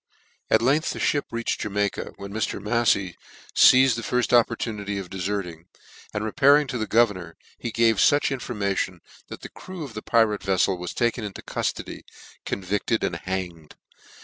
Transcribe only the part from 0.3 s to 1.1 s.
At length the